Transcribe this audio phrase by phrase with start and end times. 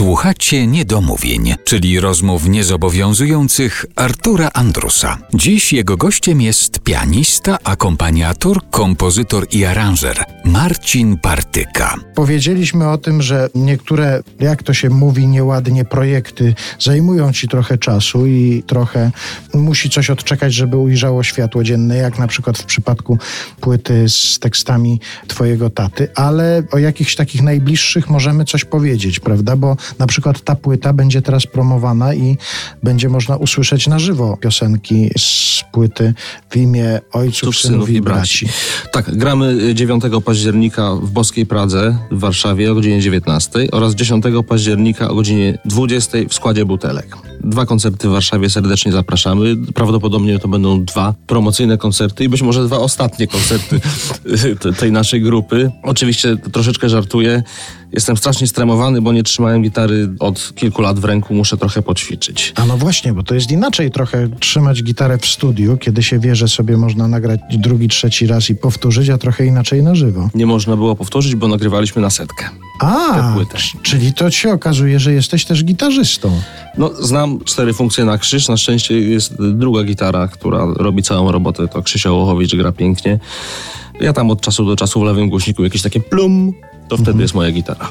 [0.00, 5.18] Słuchacie niedomówień, czyli rozmów niezobowiązujących Artura Andrusa.
[5.34, 11.94] Dziś jego gościem jest pianista, akompaniator, kompozytor i aranżer Marcin Partyka.
[12.14, 18.26] Powiedzieliśmy o tym, że niektóre, jak to się mówi nieładnie, projekty zajmują ci trochę czasu
[18.26, 19.10] i trochę
[19.54, 23.18] musi coś odczekać, żeby ujrzało światło dzienne, jak na przykład w przypadku
[23.60, 29.56] płyty z tekstami twojego taty, ale o jakichś takich najbliższych możemy coś powiedzieć, prawda?
[29.56, 32.36] Bo na przykład ta płyta będzie teraz promowana i
[32.82, 36.14] będzie można usłyszeć na żywo piosenki z płyty
[36.50, 38.48] w imię ojców, synów i braci.
[38.92, 45.08] Tak, gramy 9 października w Boskiej Pradze w Warszawie o godzinie 19 oraz 10 października
[45.08, 47.16] o godzinie 20 w składzie butelek.
[47.44, 49.56] Dwa koncerty w Warszawie serdecznie zapraszamy.
[49.74, 53.80] Prawdopodobnie to będą dwa promocyjne koncerty i być może dwa ostatnie koncerty
[54.60, 55.70] te- tej naszej grupy.
[55.82, 57.42] Oczywiście troszeczkę żartuję.
[57.92, 61.34] Jestem strasznie stremowany, bo nie trzymałem gitary od kilku lat w ręku.
[61.34, 62.52] Muszę trochę poćwiczyć.
[62.56, 66.36] A no właśnie, bo to jest inaczej trochę trzymać gitarę w studiu, kiedy się wie,
[66.36, 70.30] że sobie można nagrać drugi, trzeci raz i powtórzyć, a trochę inaczej na żywo.
[70.34, 72.50] Nie można było powtórzyć, bo nagrywaliśmy na setkę.
[72.80, 73.34] A,
[73.82, 76.40] czyli to się okazuje, że jesteś też gitarzystą.
[76.78, 78.48] No, znam cztery funkcje na krzyż.
[78.48, 81.68] Na szczęście jest druga gitara, która robi całą robotę.
[81.68, 83.18] To Krzysia Łochowicz gra pięknie.
[84.00, 86.52] Ja tam od czasu do czasu w lewym głośniku jakieś takie plum,
[86.90, 87.88] to wtedy jest moja gitara.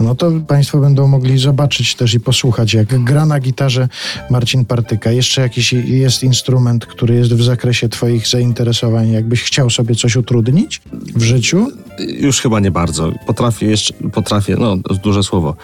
[0.00, 3.88] No to Państwo będą mogli zobaczyć też i posłuchać, jak gra na gitarze
[4.30, 5.10] Marcin Partyka.
[5.10, 10.82] Jeszcze jakiś jest instrument, który jest w zakresie Twoich zainteresowań, jakbyś chciał sobie coś utrudnić
[10.92, 11.68] w życiu?
[11.98, 13.12] Już chyba nie bardzo.
[13.26, 15.56] Potrafię jeszcze, potrafię, no duże słowo.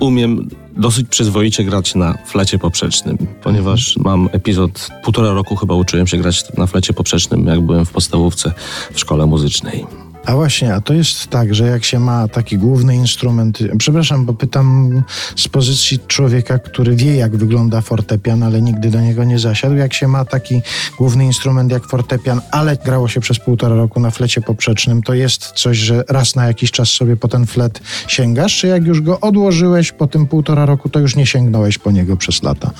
[0.00, 6.16] Umiem dosyć przyzwoicie grać na flecie poprzecznym, ponieważ mam epizod, półtora roku chyba uczyłem się
[6.16, 8.52] grać na flecie poprzecznym, jak byłem w podstawówce
[8.92, 9.86] w szkole muzycznej.
[10.26, 14.34] A właśnie, a to jest tak, że jak się ma taki główny instrument, przepraszam, bo
[14.34, 15.02] pytam
[15.36, 19.74] z pozycji człowieka, który wie, jak wygląda fortepian, ale nigdy do niego nie zasiadł.
[19.74, 20.62] Jak się ma taki
[20.98, 25.52] główny instrument jak fortepian, ale grało się przez półtora roku na flecie poprzecznym, to jest
[25.52, 29.20] coś, że raz na jakiś czas sobie po ten flet sięgasz, czy jak już go
[29.20, 32.70] odłożyłeś po tym półtora roku, to już nie sięgnąłeś po niego przez lata?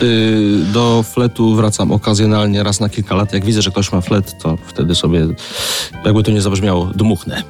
[0.00, 3.32] Yy, do fletu wracam okazjonalnie raz na kilka lat.
[3.32, 5.26] Jak widzę, że ktoś ma flet, to wtedy sobie,
[6.04, 7.42] jakby to nie zabrzmiało, дmuchnę.